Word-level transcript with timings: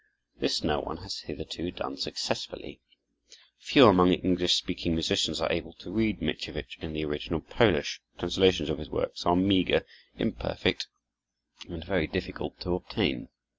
This 0.39 0.63
no 0.63 0.79
one 0.79 0.97
has 1.05 1.19
hitherto 1.19 1.69
done 1.69 1.95
successfully. 1.95 2.81
Few 3.59 3.85
among 3.85 4.13
English 4.13 4.55
speaking 4.55 4.95
musicians 4.95 5.39
are 5.39 5.51
able 5.51 5.73
to 5.73 5.91
read 5.91 6.21
Mickiewicz 6.23 6.75
in 6.79 6.93
the 6.93 7.05
original 7.05 7.39
Polish; 7.39 8.01
translations 8.17 8.71
of 8.71 8.79
his 8.79 8.89
works 8.89 9.27
are 9.27 9.35
meager, 9.35 9.85
imperfect, 10.17 10.87
and 11.69 11.85
very 11.85 12.07
difficult 12.07 12.59
to 12.61 12.73
obtain. 12.73 13.29